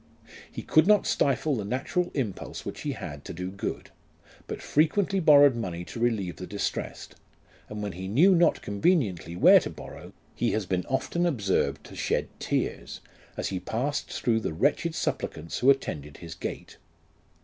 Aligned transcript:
He 0.51 0.63
could 0.63 0.87
not 0.87 1.05
stifle 1.05 1.55
the 1.55 1.63
natural 1.63 2.09
impulse 2.15 2.65
which 2.65 2.81
he 2.81 2.93
had 2.93 3.23
to 3.25 3.35
do 3.35 3.51
good, 3.51 3.91
but 4.47 4.59
frequently 4.59 5.19
borrowed 5.19 5.55
money 5.55 5.85
to 5.85 5.99
relieve 5.99 6.37
the 6.37 6.47
distressed; 6.47 7.13
and 7.69 7.83
when 7.83 7.91
he 7.91 8.07
knew 8.07 8.33
not 8.33 8.63
conveniently 8.63 9.35
where 9.35 9.59
to 9.59 9.69
borrow, 9.69 10.11
he 10.33 10.53
has 10.53 10.65
been 10.65 10.87
often 10.87 11.27
observed 11.27 11.83
to 11.83 11.95
shed 11.95 12.29
tears, 12.39 13.01
as 13.37 13.49
he 13.49 13.59
passed 13.59 14.11
through 14.11 14.39
the 14.39 14.53
wretched 14.53 14.95
supplicants 14.95 15.59
who 15.59 15.69
attended 15.69 16.17
his 16.17 16.33
gate. 16.33 16.77